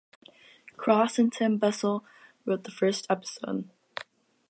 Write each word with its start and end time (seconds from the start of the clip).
Cross 0.77 1.19
and 1.19 1.31
Tom 1.31 1.59
Bissell 1.59 2.03
wrote 2.43 2.63
the 2.63 2.71
first 2.71 3.05
episode. 3.07 3.69